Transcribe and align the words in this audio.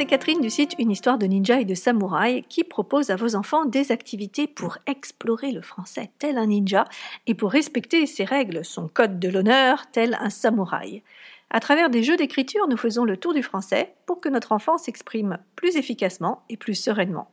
c'est 0.00 0.06
Catherine 0.06 0.40
du 0.40 0.48
site 0.48 0.76
Une 0.78 0.90
histoire 0.90 1.18
de 1.18 1.26
ninja 1.26 1.60
et 1.60 1.66
de 1.66 1.74
samouraï 1.74 2.42
qui 2.44 2.64
propose 2.64 3.10
à 3.10 3.16
vos 3.16 3.36
enfants 3.36 3.66
des 3.66 3.92
activités 3.92 4.46
pour 4.46 4.78
explorer 4.86 5.52
le 5.52 5.60
français 5.60 6.10
tel 6.18 6.38
un 6.38 6.46
ninja 6.46 6.86
et 7.26 7.34
pour 7.34 7.52
respecter 7.52 8.06
ses 8.06 8.24
règles, 8.24 8.64
son 8.64 8.88
code 8.88 9.20
de 9.20 9.28
l'honneur 9.28 9.90
tel 9.92 10.16
un 10.18 10.30
samouraï. 10.30 11.02
À 11.50 11.60
travers 11.60 11.90
des 11.90 12.02
jeux 12.02 12.16
d'écriture, 12.16 12.66
nous 12.66 12.78
faisons 12.78 13.04
le 13.04 13.18
tour 13.18 13.34
du 13.34 13.42
français 13.42 13.92
pour 14.06 14.22
que 14.22 14.30
notre 14.30 14.52
enfant 14.52 14.78
s'exprime 14.78 15.36
plus 15.54 15.76
efficacement 15.76 16.44
et 16.48 16.56
plus 16.56 16.76
sereinement. 16.76 17.30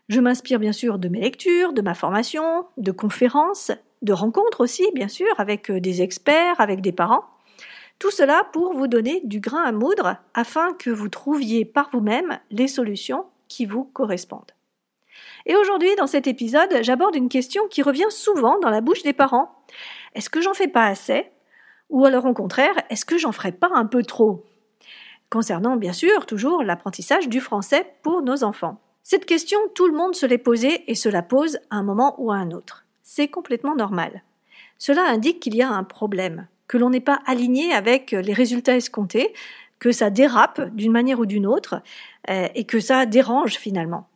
Je 0.08 0.20
m'inspire 0.20 0.58
bien 0.58 0.72
sûr 0.72 0.98
de 0.98 1.08
mes 1.08 1.20
lectures, 1.20 1.72
de 1.72 1.82
ma 1.82 1.94
formation, 1.94 2.66
de 2.76 2.92
conférences, 2.92 3.72
de 4.02 4.12
rencontres 4.12 4.60
aussi, 4.60 4.84
bien 4.94 5.08
sûr, 5.08 5.28
avec 5.38 5.70
euh, 5.70 5.80
des 5.80 6.02
experts, 6.02 6.60
avec 6.60 6.80
des 6.80 6.92
parents. 6.92 7.24
Tout 8.02 8.10
cela 8.10 8.42
pour 8.52 8.72
vous 8.72 8.88
donner 8.88 9.20
du 9.22 9.38
grain 9.38 9.62
à 9.62 9.70
moudre 9.70 10.16
afin 10.34 10.72
que 10.72 10.90
vous 10.90 11.08
trouviez 11.08 11.64
par 11.64 11.88
vous-même 11.92 12.40
les 12.50 12.66
solutions 12.66 13.26
qui 13.46 13.64
vous 13.64 13.84
correspondent. 13.84 14.50
Et 15.46 15.54
aujourd'hui, 15.54 15.94
dans 15.94 16.08
cet 16.08 16.26
épisode, 16.26 16.78
j'aborde 16.80 17.14
une 17.14 17.28
question 17.28 17.68
qui 17.68 17.80
revient 17.80 18.10
souvent 18.10 18.58
dans 18.58 18.70
la 18.70 18.80
bouche 18.80 19.04
des 19.04 19.12
parents. 19.12 19.54
Est-ce 20.16 20.30
que 20.30 20.40
j'en 20.40 20.52
fais 20.52 20.66
pas 20.66 20.86
assez? 20.86 21.30
Ou 21.90 22.04
alors 22.04 22.26
au 22.26 22.34
contraire, 22.34 22.74
est-ce 22.90 23.04
que 23.04 23.18
j'en 23.18 23.30
ferai 23.30 23.52
pas 23.52 23.70
un 23.72 23.86
peu 23.86 24.02
trop? 24.02 24.44
Concernant 25.30 25.76
bien 25.76 25.92
sûr 25.92 26.26
toujours 26.26 26.64
l'apprentissage 26.64 27.28
du 27.28 27.40
français 27.40 27.86
pour 28.02 28.22
nos 28.22 28.42
enfants. 28.42 28.80
Cette 29.04 29.26
question, 29.26 29.60
tout 29.76 29.86
le 29.86 29.96
monde 29.96 30.16
se 30.16 30.26
l'est 30.26 30.38
posée 30.38 30.90
et 30.90 30.96
se 30.96 31.08
la 31.08 31.22
pose 31.22 31.60
à 31.70 31.76
un 31.76 31.84
moment 31.84 32.16
ou 32.18 32.32
à 32.32 32.34
un 32.34 32.50
autre. 32.50 32.84
C'est 33.04 33.28
complètement 33.28 33.76
normal. 33.76 34.24
Cela 34.76 35.04
indique 35.04 35.38
qu'il 35.38 35.54
y 35.54 35.62
a 35.62 35.70
un 35.70 35.84
problème, 35.84 36.48
que 36.72 36.78
l'on 36.78 36.88
n'est 36.88 37.00
pas 37.00 37.20
aligné 37.26 37.74
avec 37.74 38.12
les 38.12 38.32
résultats 38.32 38.74
escomptés, 38.74 39.34
que 39.78 39.92
ça 39.92 40.08
dérape 40.08 40.74
d'une 40.74 40.90
manière 40.90 41.20
ou 41.20 41.26
d'une 41.26 41.46
autre, 41.46 41.82
euh, 42.30 42.48
et 42.54 42.64
que 42.64 42.80
ça 42.80 43.04
dérange 43.04 43.56
finalement. 43.56 44.08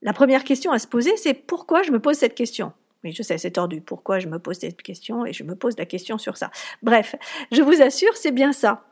La 0.00 0.12
première 0.12 0.44
question 0.44 0.70
à 0.70 0.78
se 0.78 0.86
poser, 0.86 1.16
c'est 1.16 1.34
pourquoi 1.34 1.82
je 1.82 1.90
me 1.90 1.98
pose 1.98 2.14
cette 2.14 2.36
question? 2.36 2.72
Oui, 3.02 3.10
je 3.10 3.24
sais, 3.24 3.38
c'est 3.38 3.50
tordu. 3.50 3.80
Pourquoi 3.80 4.20
je 4.20 4.28
me 4.28 4.38
pose 4.38 4.58
cette 4.60 4.80
question 4.82 5.26
et 5.26 5.32
je 5.32 5.42
me 5.42 5.56
pose 5.56 5.76
la 5.78 5.84
question 5.84 6.16
sur 6.16 6.36
ça? 6.36 6.52
Bref, 6.84 7.16
je 7.50 7.62
vous 7.62 7.82
assure, 7.82 8.16
c'est 8.16 8.30
bien 8.30 8.52
ça. 8.52 8.84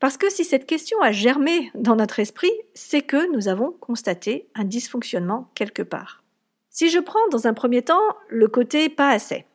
Parce 0.00 0.16
que 0.16 0.28
si 0.28 0.44
cette 0.44 0.66
question 0.66 1.00
a 1.02 1.12
germé 1.12 1.70
dans 1.76 1.94
notre 1.94 2.18
esprit, 2.18 2.50
c'est 2.74 3.02
que 3.02 3.32
nous 3.32 3.46
avons 3.46 3.70
constaté 3.78 4.48
un 4.56 4.64
dysfonctionnement 4.64 5.52
quelque 5.54 5.82
part. 5.82 6.24
Si 6.68 6.90
je 6.90 6.98
prends 6.98 7.28
dans 7.30 7.46
un 7.46 7.54
premier 7.54 7.82
temps 7.82 8.02
le 8.28 8.48
côté 8.48 8.88
pas 8.88 9.10
assez, 9.10 9.46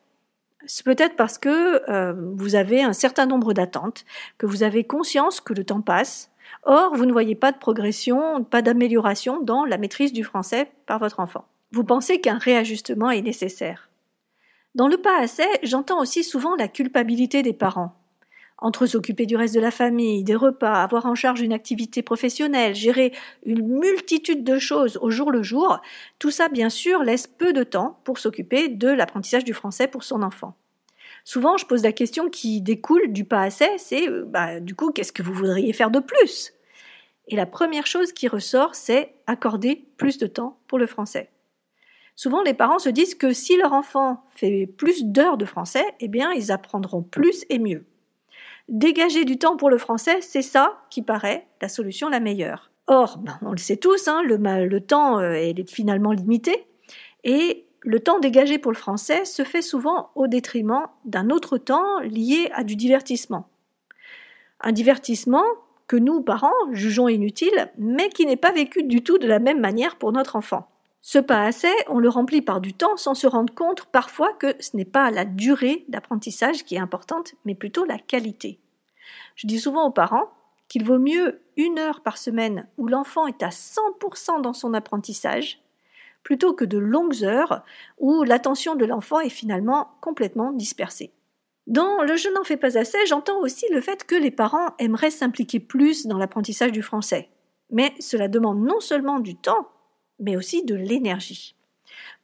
c'est 0.66 0.84
peut-être 0.84 1.16
parce 1.16 1.38
que 1.38 1.90
euh, 1.90 2.14
vous 2.34 2.54
avez 2.54 2.82
un 2.82 2.92
certain 2.92 3.26
nombre 3.26 3.52
d'attentes, 3.52 4.04
que 4.38 4.46
vous 4.46 4.62
avez 4.62 4.84
conscience 4.84 5.40
que 5.40 5.54
le 5.54 5.64
temps 5.64 5.80
passe. 5.80 6.30
Or, 6.64 6.94
vous 6.94 7.06
ne 7.06 7.12
voyez 7.12 7.34
pas 7.34 7.52
de 7.52 7.58
progression, 7.58 8.42
pas 8.44 8.62
d'amélioration 8.62 9.40
dans 9.40 9.64
la 9.64 9.78
maîtrise 9.78 10.12
du 10.12 10.24
français 10.24 10.70
par 10.86 10.98
votre 10.98 11.20
enfant. 11.20 11.46
Vous 11.72 11.84
pensez 11.84 12.20
qu'un 12.20 12.38
réajustement 12.38 13.10
est 13.10 13.22
nécessaire. 13.22 13.88
Dans 14.74 14.88
le 14.88 14.96
pas 14.96 15.20
assez, 15.20 15.46
j'entends 15.62 16.00
aussi 16.00 16.24
souvent 16.24 16.54
la 16.56 16.68
culpabilité 16.68 17.42
des 17.42 17.52
parents. 17.52 17.97
Entre 18.60 18.86
s'occuper 18.86 19.24
du 19.24 19.36
reste 19.36 19.54
de 19.54 19.60
la 19.60 19.70
famille, 19.70 20.24
des 20.24 20.34
repas, 20.34 20.82
avoir 20.82 21.06
en 21.06 21.14
charge 21.14 21.40
une 21.40 21.52
activité 21.52 22.02
professionnelle, 22.02 22.74
gérer 22.74 23.12
une 23.46 23.64
multitude 23.78 24.42
de 24.42 24.58
choses 24.58 24.98
au 25.00 25.10
jour 25.10 25.30
le 25.30 25.44
jour, 25.44 25.80
tout 26.18 26.32
ça 26.32 26.48
bien 26.48 26.68
sûr 26.68 27.04
laisse 27.04 27.28
peu 27.28 27.52
de 27.52 27.62
temps 27.62 28.00
pour 28.02 28.18
s'occuper 28.18 28.68
de 28.68 28.88
l'apprentissage 28.88 29.44
du 29.44 29.54
français 29.54 29.86
pour 29.86 30.02
son 30.02 30.22
enfant. 30.22 30.56
Souvent, 31.22 31.56
je 31.56 31.66
pose 31.66 31.84
la 31.84 31.92
question 31.92 32.28
qui 32.30 32.60
découle 32.60 33.12
du 33.12 33.24
pas 33.24 33.42
assez, 33.42 33.68
c'est 33.76 34.08
euh, 34.08 34.24
bah, 34.26 34.60
du 34.60 34.74
coup, 34.74 34.90
qu'est-ce 34.90 35.12
que 35.12 35.22
vous 35.22 35.34
voudriez 35.34 35.72
faire 35.72 35.90
de 35.90 36.00
plus? 36.00 36.52
Et 37.28 37.36
la 37.36 37.46
première 37.46 37.86
chose 37.86 38.12
qui 38.12 38.26
ressort, 38.26 38.74
c'est 38.74 39.14
accorder 39.26 39.86
plus 39.98 40.18
de 40.18 40.26
temps 40.26 40.58
pour 40.66 40.78
le 40.78 40.86
français. 40.86 41.30
Souvent, 42.16 42.42
les 42.42 42.54
parents 42.54 42.80
se 42.80 42.88
disent 42.88 43.14
que 43.14 43.32
si 43.32 43.56
leur 43.56 43.72
enfant 43.72 44.24
fait 44.34 44.66
plus 44.66 45.04
d'heures 45.04 45.36
de 45.36 45.44
français, 45.44 45.84
eh 46.00 46.08
bien, 46.08 46.32
ils 46.32 46.50
apprendront 46.50 47.02
plus 47.02 47.44
et 47.50 47.58
mieux. 47.58 47.84
Dégager 48.68 49.24
du 49.24 49.38
temps 49.38 49.56
pour 49.56 49.70
le 49.70 49.78
français, 49.78 50.20
c'est 50.20 50.42
ça 50.42 50.82
qui 50.90 51.02
paraît 51.02 51.46
la 51.62 51.68
solution 51.68 52.08
la 52.08 52.20
meilleure. 52.20 52.70
Or, 52.86 53.18
ben, 53.18 53.38
on 53.42 53.52
le 53.52 53.58
sait 53.58 53.76
tous, 53.76 54.08
hein, 54.08 54.22
le, 54.22 54.36
le, 54.36 54.80
temps 54.80 55.18
euh, 55.18 55.32
est 55.32 55.70
finalement 55.70 56.12
limité, 56.12 56.66
et 57.24 57.66
le 57.82 58.00
temps 58.00 58.18
dégagé 58.18 58.58
pour 58.58 58.72
le 58.72 58.76
français 58.76 59.24
se 59.24 59.42
fait 59.42 59.62
souvent 59.62 60.10
au 60.14 60.26
détriment 60.26 60.86
d'un 61.04 61.30
autre 61.30 61.58
temps 61.58 62.00
lié 62.00 62.50
à 62.54 62.64
du 62.64 62.76
divertissement. 62.76 63.48
Un 64.60 64.72
divertissement 64.72 65.44
que 65.86 65.96
nous, 65.96 66.22
parents, 66.22 66.52
jugeons 66.72 67.08
inutile, 67.08 67.70
mais 67.78 68.10
qui 68.10 68.26
n'est 68.26 68.36
pas 68.36 68.52
vécu 68.52 68.82
du 68.82 69.02
tout 69.02 69.18
de 69.18 69.26
la 69.26 69.38
même 69.38 69.60
manière 69.60 69.96
pour 69.96 70.12
notre 70.12 70.36
enfant. 70.36 70.68
Ce 71.00 71.18
pas 71.18 71.42
assez, 71.42 71.72
on 71.88 71.98
le 71.98 72.08
remplit 72.08 72.42
par 72.42 72.60
du 72.60 72.74
temps 72.74 72.96
sans 72.96 73.14
se 73.14 73.26
rendre 73.26 73.54
compte 73.54 73.86
parfois 73.86 74.32
que 74.34 74.54
ce 74.60 74.76
n'est 74.76 74.84
pas 74.84 75.10
la 75.10 75.24
durée 75.24 75.84
d'apprentissage 75.88 76.64
qui 76.64 76.74
est 76.74 76.80
importante, 76.80 77.34
mais 77.44 77.54
plutôt 77.54 77.84
la 77.84 77.98
qualité. 77.98 78.60
Je 79.36 79.46
dis 79.46 79.60
souvent 79.60 79.86
aux 79.86 79.92
parents 79.92 80.30
qu'il 80.68 80.84
vaut 80.84 80.98
mieux 80.98 81.40
une 81.56 81.78
heure 81.78 82.02
par 82.02 82.18
semaine 82.18 82.68
où 82.76 82.88
l'enfant 82.88 83.26
est 83.26 83.42
à 83.42 83.48
100% 83.48 84.42
dans 84.42 84.52
son 84.52 84.74
apprentissage, 84.74 85.60
plutôt 86.22 86.52
que 86.52 86.64
de 86.64 86.78
longues 86.78 87.24
heures 87.24 87.62
où 87.98 88.22
l'attention 88.22 88.74
de 88.74 88.84
l'enfant 88.84 89.20
est 89.20 89.30
finalement 89.30 89.92
complètement 90.00 90.52
dispersée. 90.52 91.12
Dans 91.66 92.02
le 92.02 92.16
je 92.16 92.28
n'en 92.30 92.44
fais 92.44 92.56
pas 92.56 92.76
assez, 92.78 92.98
j'entends 93.06 93.40
aussi 93.40 93.66
le 93.70 93.80
fait 93.80 94.04
que 94.04 94.14
les 94.14 94.30
parents 94.30 94.74
aimeraient 94.78 95.10
s'impliquer 95.10 95.60
plus 95.60 96.06
dans 96.06 96.18
l'apprentissage 96.18 96.72
du 96.72 96.82
français. 96.82 97.28
Mais 97.70 97.94
cela 98.00 98.28
demande 98.28 98.60
non 98.60 98.80
seulement 98.80 99.20
du 99.20 99.36
temps, 99.36 99.68
mais 100.18 100.36
aussi 100.36 100.64
de 100.64 100.74
l'énergie. 100.74 101.54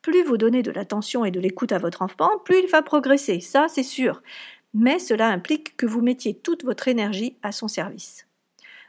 Plus 0.03 0.23
vous 0.23 0.37
donnez 0.37 0.63
de 0.63 0.71
l'attention 0.71 1.25
et 1.25 1.31
de 1.31 1.41
l'écoute 1.41 1.73
à 1.73 1.79
votre 1.79 2.03
enfant, 2.03 2.31
plus 2.45 2.59
il 2.59 2.69
va 2.69 2.83
progresser, 2.83 3.41
ça 3.41 3.67
c'est 3.69 3.83
sûr. 3.83 4.23
Mais 4.75 4.99
cela 4.99 5.29
implique 5.29 5.77
que 5.77 5.87
vous 5.87 6.03
mettiez 6.03 6.35
toute 6.35 6.65
votre 6.65 6.89
énergie 6.89 7.37
à 7.43 7.53
son 7.53 7.69
service. 7.69 8.27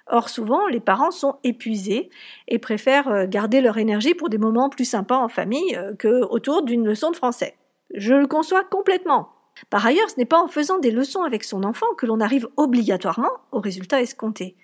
Or, 0.07 0.29
souvent, 0.29 0.67
les 0.67 0.79
parents 0.79 1.11
sont 1.11 1.37
épuisés 1.43 2.09
et 2.47 2.59
préfèrent 2.59 3.07
euh, 3.07 3.25
garder 3.25 3.61
leur 3.61 3.77
énergie 3.77 4.13
pour 4.13 4.29
des 4.29 4.37
moments 4.37 4.69
plus 4.69 4.85
sympas 4.85 5.17
en 5.17 5.29
famille 5.29 5.75
euh, 5.75 5.95
que 5.95 6.23
autour 6.25 6.61
d'une 6.61 6.85
leçon 6.85 7.09
de 7.09 7.15
français. 7.15 7.55
Je 7.93 8.13
le 8.13 8.27
conçois 8.27 8.63
complètement. 8.63 9.29
Par 9.69 9.85
ailleurs, 9.85 10.09
ce 10.09 10.17
n'est 10.17 10.25
pas 10.25 10.41
en 10.41 10.47
faisant 10.47 10.79
des 10.79 10.91
leçons 10.91 11.23
avec 11.23 11.43
son 11.43 11.63
enfant 11.63 11.87
que 11.97 12.05
l'on 12.05 12.19
arrive 12.19 12.47
obligatoirement 12.57 13.31
au 13.51 13.59
résultat 13.59 14.01
escompté. 14.01 14.55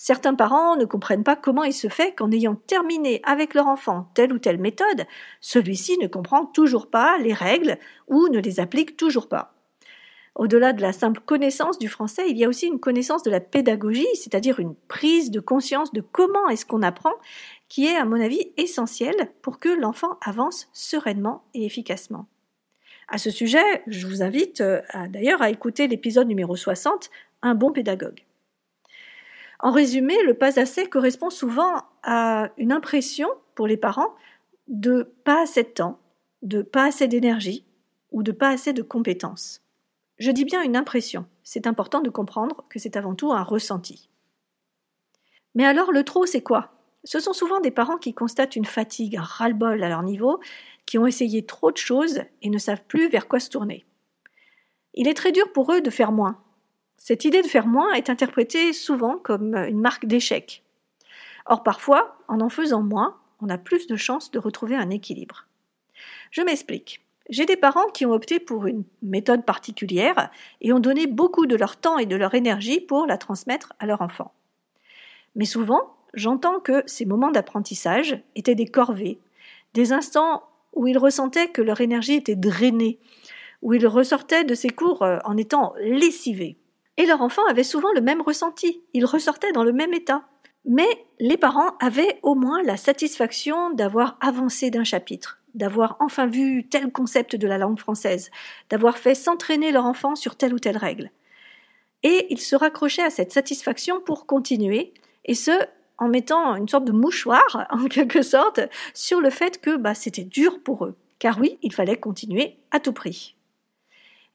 Certains 0.00 0.34
parents 0.34 0.76
ne 0.76 0.84
comprennent 0.84 1.24
pas 1.24 1.34
comment 1.34 1.64
il 1.64 1.72
se 1.72 1.88
fait 1.88 2.14
qu'en 2.14 2.30
ayant 2.30 2.54
terminé 2.54 3.20
avec 3.24 3.52
leur 3.52 3.66
enfant 3.66 4.08
telle 4.14 4.32
ou 4.32 4.38
telle 4.38 4.58
méthode, 4.58 5.06
celui-ci 5.40 5.98
ne 5.98 6.06
comprend 6.06 6.46
toujours 6.46 6.88
pas 6.88 7.18
les 7.18 7.34
règles 7.34 7.78
ou 8.06 8.28
ne 8.28 8.38
les 8.38 8.60
applique 8.60 8.96
toujours 8.96 9.28
pas. 9.28 9.54
Au-delà 10.36 10.72
de 10.72 10.82
la 10.82 10.92
simple 10.92 11.20
connaissance 11.26 11.80
du 11.80 11.88
français, 11.88 12.30
il 12.30 12.38
y 12.38 12.44
a 12.44 12.48
aussi 12.48 12.68
une 12.68 12.78
connaissance 12.78 13.24
de 13.24 13.30
la 13.30 13.40
pédagogie, 13.40 14.06
c'est-à-dire 14.14 14.60
une 14.60 14.76
prise 14.86 15.32
de 15.32 15.40
conscience 15.40 15.92
de 15.92 16.00
comment 16.00 16.48
est-ce 16.48 16.64
qu'on 16.64 16.82
apprend, 16.82 17.14
qui 17.68 17.86
est 17.86 17.96
à 17.96 18.04
mon 18.04 18.20
avis 18.20 18.52
essentielle 18.56 19.32
pour 19.42 19.58
que 19.58 19.68
l'enfant 19.68 20.16
avance 20.24 20.68
sereinement 20.72 21.42
et 21.54 21.66
efficacement. 21.66 22.28
À 23.08 23.18
ce 23.18 23.30
sujet, 23.30 23.82
je 23.88 24.06
vous 24.06 24.22
invite 24.22 24.60
euh, 24.60 24.80
d'ailleurs 25.08 25.42
à 25.42 25.50
écouter 25.50 25.88
l'épisode 25.88 26.28
numéro 26.28 26.54
60, 26.54 27.10
Un 27.42 27.56
bon 27.56 27.72
pédagogue. 27.72 28.22
En 29.58 29.72
résumé, 29.72 30.14
le 30.24 30.34
pas 30.34 30.58
assez 30.60 30.88
correspond 30.88 31.30
souvent 31.30 31.82
à 32.02 32.50
une 32.58 32.72
impression 32.72 33.28
pour 33.54 33.66
les 33.66 33.76
parents 33.76 34.14
de 34.68 35.14
pas 35.24 35.42
assez 35.42 35.64
de 35.64 35.68
temps, 35.68 35.98
de 36.42 36.62
pas 36.62 36.84
assez 36.84 37.08
d'énergie 37.08 37.64
ou 38.12 38.22
de 38.22 38.32
pas 38.32 38.50
assez 38.50 38.72
de 38.72 38.82
compétences. 38.82 39.62
Je 40.18 40.30
dis 40.30 40.44
bien 40.44 40.62
une 40.62 40.76
impression. 40.76 41.26
C'est 41.42 41.66
important 41.66 42.00
de 42.00 42.10
comprendre 42.10 42.64
que 42.68 42.78
c'est 42.78 42.96
avant 42.96 43.14
tout 43.14 43.32
un 43.32 43.42
ressenti. 43.42 44.08
Mais 45.54 45.64
alors 45.64 45.92
le 45.92 46.04
trop, 46.04 46.26
c'est 46.26 46.42
quoi? 46.42 46.72
Ce 47.04 47.20
sont 47.20 47.32
souvent 47.32 47.60
des 47.60 47.70
parents 47.70 47.96
qui 47.96 48.14
constatent 48.14 48.56
une 48.56 48.64
fatigue, 48.64 49.16
un 49.16 49.22
ras-le-bol 49.22 49.82
à 49.82 49.88
leur 49.88 50.02
niveau, 50.02 50.40
qui 50.86 50.98
ont 50.98 51.06
essayé 51.06 51.44
trop 51.46 51.72
de 51.72 51.76
choses 51.76 52.22
et 52.42 52.50
ne 52.50 52.58
savent 52.58 52.84
plus 52.84 53.08
vers 53.08 53.28
quoi 53.28 53.40
se 53.40 53.50
tourner. 53.50 53.86
Il 54.94 55.08
est 55.08 55.14
très 55.14 55.32
dur 55.32 55.52
pour 55.52 55.72
eux 55.72 55.80
de 55.80 55.90
faire 55.90 56.12
moins. 56.12 56.42
Cette 56.98 57.24
idée 57.24 57.42
de 57.42 57.46
faire 57.46 57.66
moins 57.66 57.92
est 57.94 58.10
interprétée 58.10 58.72
souvent 58.72 59.16
comme 59.16 59.54
une 59.54 59.80
marque 59.80 60.06
d'échec. 60.06 60.62
Or 61.46 61.62
parfois, 61.62 62.18
en 62.28 62.40
en 62.40 62.48
faisant 62.50 62.82
moins, 62.82 63.16
on 63.40 63.48
a 63.48 63.56
plus 63.56 63.86
de 63.86 63.96
chances 63.96 64.30
de 64.30 64.38
retrouver 64.38 64.76
un 64.76 64.90
équilibre. 64.90 65.46
Je 66.30 66.42
m'explique. 66.42 67.00
J'ai 67.30 67.46
des 67.46 67.56
parents 67.56 67.88
qui 67.88 68.04
ont 68.04 68.12
opté 68.12 68.40
pour 68.40 68.66
une 68.66 68.84
méthode 69.02 69.44
particulière 69.44 70.30
et 70.60 70.72
ont 70.72 70.80
donné 70.80 71.06
beaucoup 71.06 71.46
de 71.46 71.56
leur 71.56 71.76
temps 71.76 71.98
et 71.98 72.06
de 72.06 72.16
leur 72.16 72.34
énergie 72.34 72.80
pour 72.80 73.06
la 73.06 73.16
transmettre 73.16 73.72
à 73.78 73.86
leur 73.86 74.02
enfant. 74.02 74.32
Mais 75.36 75.44
souvent, 75.44 75.94
j'entends 76.14 76.60
que 76.60 76.82
ces 76.86 77.06
moments 77.06 77.30
d'apprentissage 77.30 78.20
étaient 78.34 78.54
des 78.54 78.66
corvées, 78.66 79.20
des 79.74 79.92
instants 79.92 80.42
où 80.74 80.86
ils 80.86 80.98
ressentaient 80.98 81.48
que 81.48 81.62
leur 81.62 81.80
énergie 81.80 82.14
était 82.14 82.36
drainée, 82.36 82.98
où 83.62 83.74
ils 83.74 83.86
ressortaient 83.86 84.44
de 84.44 84.54
ces 84.54 84.68
cours 84.68 85.02
euh, 85.02 85.18
en 85.24 85.36
étant 85.36 85.74
lessivés. 85.80 86.57
Et 86.98 87.06
leur 87.06 87.22
enfant 87.22 87.46
avait 87.46 87.64
souvent 87.64 87.92
le 87.92 88.00
même 88.00 88.20
ressenti, 88.20 88.82
ils 88.92 89.06
ressortaient 89.06 89.52
dans 89.52 89.64
le 89.64 89.72
même 89.72 89.94
état. 89.94 90.24
Mais 90.64 91.06
les 91.20 91.36
parents 91.36 91.76
avaient 91.80 92.18
au 92.22 92.34
moins 92.34 92.62
la 92.64 92.76
satisfaction 92.76 93.70
d'avoir 93.70 94.18
avancé 94.20 94.70
d'un 94.70 94.82
chapitre, 94.82 95.38
d'avoir 95.54 95.96
enfin 96.00 96.26
vu 96.26 96.68
tel 96.68 96.90
concept 96.90 97.36
de 97.36 97.46
la 97.46 97.56
langue 97.56 97.78
française, 97.78 98.32
d'avoir 98.68 98.98
fait 98.98 99.14
s'entraîner 99.14 99.70
leur 99.70 99.86
enfant 99.86 100.16
sur 100.16 100.36
telle 100.36 100.52
ou 100.52 100.58
telle 100.58 100.76
règle. 100.76 101.12
Et 102.02 102.26
ils 102.30 102.40
se 102.40 102.56
raccrochaient 102.56 103.04
à 103.04 103.10
cette 103.10 103.32
satisfaction 103.32 104.00
pour 104.00 104.26
continuer, 104.26 104.92
et 105.24 105.34
ce, 105.34 105.52
en 105.98 106.08
mettant 106.08 106.56
une 106.56 106.68
sorte 106.68 106.84
de 106.84 106.92
mouchoir, 106.92 107.66
en 107.70 107.86
quelque 107.86 108.22
sorte, 108.22 108.60
sur 108.92 109.20
le 109.20 109.30
fait 109.30 109.60
que 109.60 109.76
bah, 109.76 109.94
c'était 109.94 110.24
dur 110.24 110.60
pour 110.64 110.84
eux. 110.84 110.96
Car 111.20 111.38
oui, 111.38 111.58
il 111.62 111.72
fallait 111.72 111.96
continuer 111.96 112.58
à 112.72 112.80
tout 112.80 112.92
prix. 112.92 113.37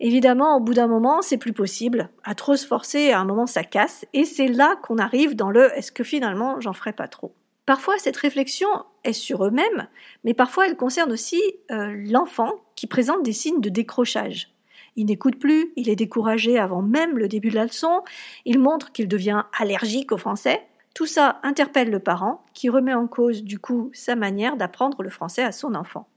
Évidemment, 0.05 0.57
au 0.57 0.59
bout 0.59 0.73
d'un 0.73 0.87
moment, 0.87 1.21
c'est 1.21 1.37
plus 1.37 1.53
possible. 1.53 2.09
À 2.25 2.35
trop 2.35 2.57
se 2.57 2.67
forcer, 2.67 3.11
à 3.11 3.21
un 3.21 3.23
moment, 3.23 3.47
ça 3.47 3.63
casse. 3.63 4.05
Et 4.11 4.25
c'est 4.25 4.49
là 4.49 4.75
qu'on 4.83 4.97
arrive 4.97 5.33
dans 5.33 5.49
le 5.49 5.71
est-ce 5.77 5.93
que 5.93 6.03
finalement, 6.03 6.59
j'en 6.59 6.73
ferai 6.73 6.91
pas 6.91 7.07
trop? 7.07 7.33
Parfois, 7.65 7.97
cette 7.97 8.17
réflexion 8.17 8.67
est 9.05 9.13
sur 9.13 9.45
eux-mêmes, 9.45 9.87
mais 10.25 10.33
parfois 10.33 10.67
elle 10.67 10.75
concerne 10.75 11.13
aussi 11.13 11.41
euh, 11.71 11.95
l'enfant 12.09 12.51
qui 12.75 12.85
présente 12.85 13.23
des 13.23 13.31
signes 13.31 13.61
de 13.61 13.69
décrochage. 13.69 14.51
Il 14.97 15.05
n'écoute 15.05 15.39
plus, 15.39 15.71
il 15.77 15.89
est 15.89 15.95
découragé 15.95 16.59
avant 16.59 16.81
même 16.81 17.17
le 17.17 17.29
début 17.29 17.49
de 17.49 17.55
la 17.55 17.63
leçon, 17.63 18.01
il 18.43 18.59
montre 18.59 18.91
qu'il 18.91 19.07
devient 19.07 19.43
allergique 19.57 20.11
au 20.11 20.17
français, 20.17 20.67
tout 20.93 21.05
ça 21.05 21.39
interpelle 21.43 21.89
le 21.89 21.99
parent, 21.99 22.43
qui 22.53 22.67
remet 22.67 22.93
en 22.93 23.07
cause 23.07 23.45
du 23.45 23.57
coup 23.57 23.89
sa 23.93 24.17
manière 24.17 24.57
d'apprendre 24.57 25.01
le 25.01 25.09
français 25.09 25.43
à 25.43 25.53
son 25.53 25.75
enfant. 25.75 26.09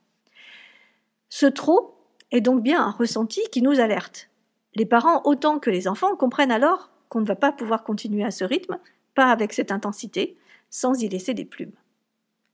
Ce 1.28 1.46
trop 1.46 1.95
est 2.32 2.40
donc 2.40 2.62
bien 2.62 2.82
un 2.82 2.90
ressenti 2.90 3.40
qui 3.50 3.62
nous 3.62 3.80
alerte. 3.80 4.28
Les 4.74 4.86
parents 4.86 5.22
autant 5.24 5.58
que 5.58 5.70
les 5.70 5.88
enfants 5.88 6.16
comprennent 6.16 6.52
alors 6.52 6.90
qu'on 7.08 7.20
ne 7.20 7.26
va 7.26 7.36
pas 7.36 7.52
pouvoir 7.52 7.84
continuer 7.84 8.24
à 8.24 8.30
ce 8.30 8.44
rythme, 8.44 8.78
pas 9.14 9.30
avec 9.30 9.52
cette 9.52 9.72
intensité, 9.72 10.36
sans 10.70 11.00
y 11.02 11.08
laisser 11.08 11.34
des 11.34 11.44
plumes. 11.44 11.72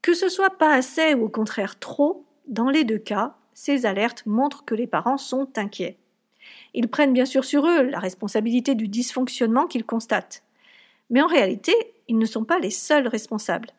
Que 0.01 0.13
ce 0.13 0.29
soit 0.29 0.57
pas 0.57 0.73
assez 0.73 1.13
ou 1.13 1.25
au 1.25 1.29
contraire 1.29 1.79
trop, 1.79 2.25
dans 2.47 2.69
les 2.69 2.83
deux 2.83 2.97
cas, 2.97 3.35
ces 3.53 3.85
alertes 3.85 4.25
montrent 4.25 4.65
que 4.65 4.75
les 4.75 4.87
parents 4.87 5.17
sont 5.17 5.47
inquiets. 5.57 5.97
Ils 6.73 6.89
prennent 6.89 7.13
bien 7.13 7.25
sûr 7.25 7.45
sur 7.45 7.67
eux 7.67 7.83
la 7.83 7.99
responsabilité 7.99 8.75
du 8.75 8.87
dysfonctionnement 8.87 9.67
qu'ils 9.67 9.85
constatent. 9.85 10.43
Mais 11.09 11.21
en 11.21 11.27
réalité, 11.27 11.73
ils 12.07 12.17
ne 12.17 12.25
sont 12.25 12.43
pas 12.43 12.59
les 12.59 12.69
seuls 12.69 13.07
responsables. 13.07 13.69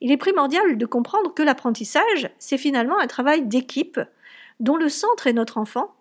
Il 0.00 0.12
est 0.12 0.16
primordial 0.16 0.78
de 0.78 0.86
comprendre 0.86 1.34
que 1.34 1.42
l'apprentissage, 1.42 2.30
c'est 2.38 2.58
finalement 2.58 2.98
un 2.98 3.06
travail 3.06 3.46
d'équipe 3.46 4.00
dont 4.60 4.76
le 4.76 4.88
centre 4.88 5.26
est 5.26 5.32
notre 5.32 5.58
enfant 5.58 5.94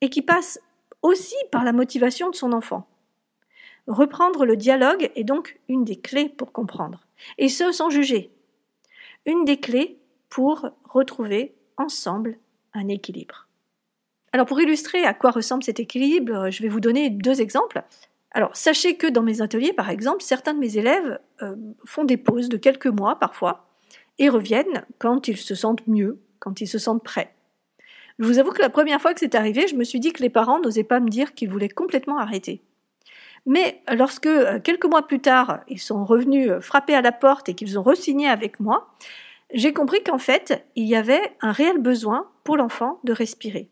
et 0.00 0.10
qui 0.10 0.22
passe 0.22 0.60
aussi 1.02 1.36
par 1.50 1.64
la 1.64 1.72
motivation 1.72 2.30
de 2.30 2.34
son 2.34 2.52
enfant. 2.52 2.86
Reprendre 3.86 4.44
le 4.44 4.56
dialogue 4.56 5.10
est 5.16 5.24
donc 5.24 5.58
une 5.68 5.84
des 5.84 5.96
clés 5.96 6.28
pour 6.28 6.52
comprendre, 6.52 7.06
et 7.38 7.48
ce 7.48 7.72
sans 7.72 7.90
juger. 7.90 8.30
Une 9.26 9.44
des 9.44 9.58
clés 9.58 9.98
pour 10.28 10.70
retrouver 10.84 11.54
ensemble 11.76 12.38
un 12.74 12.88
équilibre. 12.88 13.48
Alors 14.32 14.46
pour 14.46 14.60
illustrer 14.60 15.04
à 15.04 15.14
quoi 15.14 15.30
ressemble 15.30 15.64
cet 15.64 15.80
équilibre, 15.80 16.50
je 16.50 16.62
vais 16.62 16.68
vous 16.68 16.80
donner 16.80 17.10
deux 17.10 17.40
exemples. 17.40 17.82
Alors, 18.34 18.56
sachez 18.56 18.96
que 18.96 19.06
dans 19.06 19.22
mes 19.22 19.42
ateliers, 19.42 19.74
par 19.74 19.90
exemple, 19.90 20.22
certains 20.22 20.54
de 20.54 20.58
mes 20.58 20.78
élèves 20.78 21.18
euh, 21.42 21.54
font 21.84 22.04
des 22.04 22.16
pauses 22.16 22.48
de 22.48 22.56
quelques 22.56 22.86
mois 22.86 23.18
parfois 23.18 23.68
et 24.18 24.30
reviennent 24.30 24.86
quand 24.98 25.28
ils 25.28 25.36
se 25.36 25.54
sentent 25.54 25.86
mieux, 25.86 26.18
quand 26.38 26.60
ils 26.62 26.66
se 26.66 26.78
sentent 26.78 27.04
prêts. 27.04 27.34
Je 28.18 28.26
vous 28.26 28.38
avoue 28.38 28.52
que 28.52 28.62
la 28.62 28.70
première 28.70 29.00
fois 29.00 29.14
que 29.14 29.20
c'est 29.20 29.34
arrivé, 29.34 29.66
je 29.66 29.76
me 29.76 29.84
suis 29.84 30.00
dit 30.00 30.12
que 30.12 30.22
les 30.22 30.30
parents 30.30 30.60
n'osaient 30.60 30.84
pas 30.84 31.00
me 31.00 31.08
dire 31.08 31.34
qu'ils 31.34 31.50
voulaient 31.50 31.68
complètement 31.68 32.18
arrêter. 32.18 32.62
Mais 33.46 33.82
lorsque, 33.92 34.26
euh, 34.26 34.60
quelques 34.60 34.84
mois 34.84 35.06
plus 35.06 35.20
tard, 35.20 35.60
ils 35.68 35.80
sont 35.80 36.04
revenus 36.04 36.50
euh, 36.50 36.60
frapper 36.60 36.94
à 36.94 37.02
la 37.02 37.12
porte 37.12 37.48
et 37.48 37.54
qu'ils 37.54 37.78
ont 37.78 37.82
re-signé 37.82 38.28
avec 38.28 38.60
moi, 38.60 38.94
j'ai 39.52 39.72
compris 39.72 40.02
qu'en 40.02 40.18
fait, 40.18 40.64
il 40.76 40.84
y 40.84 40.94
avait 40.94 41.36
un 41.40 41.52
réel 41.52 41.78
besoin 41.78 42.30
pour 42.44 42.56
l'enfant 42.56 43.00
de 43.04 43.12
respirer. 43.12 43.68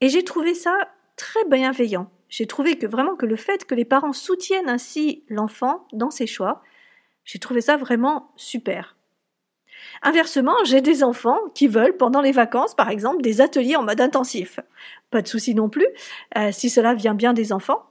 Et 0.00 0.08
j'ai 0.08 0.24
trouvé 0.24 0.54
ça 0.54 0.76
très 1.16 1.44
bienveillant 1.50 2.08
j'ai 2.30 2.46
trouvé 2.46 2.78
que 2.78 2.86
vraiment 2.86 3.16
que 3.16 3.26
le 3.26 3.36
fait 3.36 3.66
que 3.66 3.74
les 3.74 3.84
parents 3.84 4.12
soutiennent 4.12 4.68
ainsi 4.68 5.24
l'enfant 5.28 5.86
dans 5.92 6.10
ses 6.10 6.28
choix, 6.28 6.62
j'ai 7.24 7.40
trouvé 7.40 7.60
ça 7.60 7.76
vraiment 7.76 8.32
super. 8.36 8.96
Inversement, 10.02 10.54
j'ai 10.64 10.80
des 10.80 11.04
enfants 11.04 11.38
qui 11.54 11.68
veulent, 11.68 11.96
pendant 11.96 12.20
les 12.20 12.32
vacances, 12.32 12.74
par 12.74 12.88
exemple, 12.90 13.22
des 13.22 13.40
ateliers 13.40 13.76
en 13.76 13.82
mode 13.82 14.00
intensif. 14.00 14.60
Pas 15.10 15.22
de 15.22 15.28
souci 15.28 15.54
non 15.54 15.68
plus, 15.68 15.86
euh, 16.38 16.50
si 16.52 16.70
cela 16.70 16.94
vient 16.94 17.14
bien 17.14 17.32
des 17.32 17.52
enfants. 17.52 17.82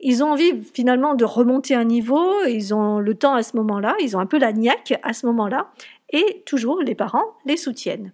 Ils 0.00 0.22
ont 0.22 0.32
envie 0.32 0.52
finalement 0.74 1.14
de 1.14 1.24
remonter 1.24 1.74
un 1.74 1.84
niveau, 1.84 2.44
ils 2.44 2.72
ont 2.72 3.00
le 3.00 3.14
temps 3.14 3.34
à 3.34 3.42
ce 3.42 3.56
moment-là, 3.56 3.96
ils 4.00 4.16
ont 4.16 4.20
un 4.20 4.26
peu 4.26 4.38
la 4.38 4.52
niaque 4.52 4.98
à 5.02 5.12
ce 5.12 5.26
moment-là, 5.26 5.70
et 6.10 6.42
toujours 6.46 6.80
les 6.82 6.94
parents 6.94 7.34
les 7.46 7.56
soutiennent. 7.56 8.12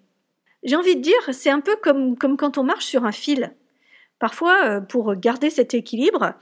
J'ai 0.63 0.77
envie 0.77 0.97
de 0.97 1.03
dire, 1.03 1.21
c'est 1.33 1.51
un 1.51 1.61
peu 1.61 1.77
comme, 1.83 2.17
comme 2.17 2.39
quand 2.39 2.57
on 2.57 2.63
marche 2.63 2.87
sur 2.87 3.05
un 3.05 3.13
fil. 3.13 3.53
Parfois, 4.19 4.65
euh, 4.65 4.81
pour 4.81 5.15
garder 5.17 5.51
cet 5.51 5.75
équilibre, 5.75 6.35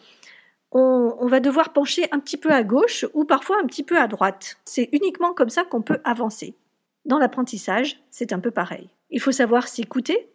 on, 0.73 1.26
va 1.26 1.41
devoir 1.41 1.73
pencher 1.73 2.09
un 2.12 2.19
petit 2.19 2.37
peu 2.37 2.50
à 2.50 2.62
gauche 2.62 3.05
ou 3.14 3.25
parfois 3.25 3.59
un 3.61 3.67
petit 3.67 3.83
peu 3.83 3.99
à 3.99 4.09
droite. 4.09 4.59
C'est 4.64 4.88
uniquement 4.93 5.35
comme 5.35 5.50
ça 5.50 5.64
qu'on 5.64 5.83
peut 5.83 6.00
avancer. 6.05 6.57
Dans 7.05 7.19
l'apprentissage, 7.19 8.02
c'est 8.11 8.33
un 8.33 8.41
peu 8.41 8.50
pareil. 8.50 8.88
Il 9.11 9.21
faut 9.21 9.33
savoir 9.33 9.69
s'écouter, 9.69 10.31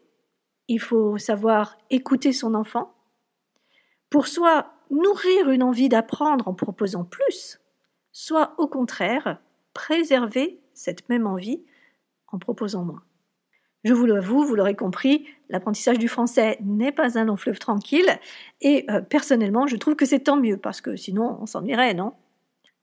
il 0.68 0.80
faut 0.80 1.18
savoir 1.18 1.78
écouter 1.90 2.34
son 2.34 2.54
enfant, 2.54 2.94
pour 4.10 4.28
soit 4.28 4.74
nourrir 4.92 5.50
une 5.50 5.64
envie 5.64 5.90
d'apprendre 5.90 6.48
en 6.48 6.54
proposant 6.54 7.04
plus, 7.04 7.60
soit 8.12 8.54
au 8.58 8.68
contraire 8.68 9.40
préserver 9.74 10.60
cette 10.74 11.10
même 11.10 11.28
envie 11.28 11.64
en 12.28 12.38
proposant 12.38 12.84
moins. 12.84 13.04
Je 13.88 13.94
vous 13.94 14.06
l'avoue, 14.06 14.44
vous 14.44 14.56
l'aurez 14.56 14.76
compris, 14.76 15.26
l'apprentissage 15.48 15.98
du 15.98 16.10
français 16.10 16.58
n'est 16.62 16.92
pas 16.92 17.18
un 17.18 17.24
long 17.24 17.38
fleuve 17.38 17.58
tranquille, 17.58 18.20
et 18.60 18.86
euh, 18.92 19.00
personnellement, 19.00 19.66
je 19.66 19.78
trouve 19.78 19.96
que 19.96 20.06
c'est 20.06 20.20
tant 20.20 20.36
mieux, 20.36 20.58
parce 20.58 20.82
que 20.82 20.98
sinon, 20.98 21.38
on 21.40 21.46
s'ennuierait, 21.46 21.94
non? 21.94 22.12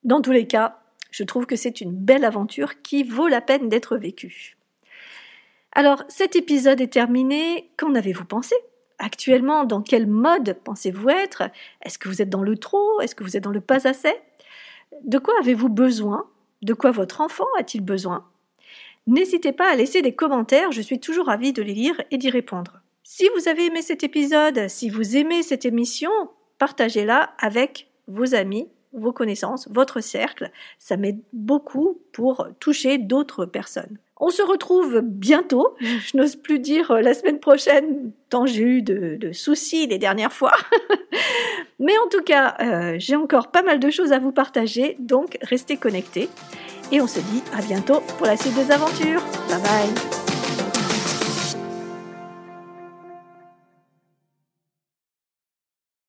Dans 0.02 0.22
tous 0.22 0.32
les 0.32 0.46
cas, 0.46 0.78
je 1.10 1.22
trouve 1.22 1.44
que 1.44 1.56
c'est 1.56 1.82
une 1.82 1.92
belle 1.92 2.24
aventure 2.24 2.80
qui 2.80 3.02
vaut 3.02 3.28
la 3.28 3.42
peine 3.42 3.68
d'être 3.68 3.98
vécue. 3.98 4.56
Alors, 5.72 6.04
cet 6.08 6.36
épisode 6.36 6.80
est 6.80 6.94
terminé. 6.94 7.70
Qu'en 7.76 7.94
avez-vous 7.94 8.24
pensé? 8.24 8.54
Actuellement, 8.98 9.64
dans 9.64 9.82
quel 9.82 10.06
mode 10.06 10.56
pensez-vous 10.64 11.10
être? 11.10 11.42
Est-ce 11.82 11.98
que 11.98 12.08
vous 12.08 12.22
êtes 12.22 12.30
dans 12.30 12.42
le 12.42 12.56
trop? 12.56 13.02
Est-ce 13.02 13.14
que 13.14 13.24
vous 13.24 13.36
êtes 13.36 13.44
dans 13.44 13.50
le 13.50 13.60
pas 13.60 13.86
assez? 13.86 14.14
De 15.02 15.18
quoi 15.18 15.34
avez-vous 15.38 15.68
besoin? 15.68 16.30
De 16.62 16.72
quoi 16.72 16.92
votre 16.92 17.20
enfant 17.20 17.44
a-t-il 17.58 17.84
besoin? 17.84 18.26
N'hésitez 19.06 19.52
pas 19.52 19.70
à 19.70 19.76
laisser 19.76 20.00
des 20.00 20.14
commentaires, 20.14 20.72
je 20.72 20.80
suis 20.80 21.00
toujours 21.00 21.26
ravie 21.26 21.52
de 21.52 21.62
les 21.62 21.74
lire 21.74 22.00
et 22.10 22.16
d'y 22.16 22.30
répondre. 22.30 22.80
Si 23.02 23.28
vous 23.36 23.48
avez 23.48 23.66
aimé 23.66 23.82
cet 23.82 24.02
épisode, 24.02 24.68
si 24.68 24.88
vous 24.88 25.16
aimez 25.16 25.42
cette 25.42 25.66
émission, 25.66 26.10
partagez-la 26.58 27.34
avec 27.38 27.88
vos 28.08 28.34
amis, 28.34 28.68
vos 28.94 29.12
connaissances, 29.12 29.68
votre 29.70 30.00
cercle. 30.00 30.50
Ça 30.78 30.96
m'aide 30.96 31.20
beaucoup 31.34 32.00
pour 32.12 32.48
toucher 32.60 32.96
d'autres 32.96 33.44
personnes. 33.44 33.98
On 34.16 34.30
se 34.30 34.42
retrouve 34.42 35.00
bientôt, 35.02 35.76
je 35.80 36.16
n'ose 36.16 36.36
plus 36.36 36.58
dire 36.58 36.94
la 36.94 37.12
semaine 37.12 37.40
prochaine, 37.40 38.12
tant 38.30 38.46
j'ai 38.46 38.62
eu 38.62 38.82
de, 38.82 39.32
soucis 39.32 39.86
les 39.86 39.98
dernières 39.98 40.32
fois. 40.32 40.52
Mais 41.78 41.96
en 41.98 42.08
tout 42.08 42.22
cas, 42.22 42.56
euh, 42.60 42.94
j'ai 42.98 43.16
encore 43.16 43.50
pas 43.50 43.62
mal 43.62 43.80
de 43.80 43.90
choses 43.90 44.12
à 44.12 44.18
vous 44.18 44.32
partager, 44.32 44.96
donc 44.98 45.36
restez 45.42 45.76
connectés. 45.76 46.30
Et 46.92 47.00
on 47.00 47.06
se 47.06 47.20
dit 47.20 47.42
à 47.56 47.62
bientôt 47.62 48.00
pour 48.18 48.26
la 48.26 48.36
suite 48.36 48.54
des 48.54 48.70
aventures. 48.70 49.22
Bye 49.48 49.60
bye 49.60 50.23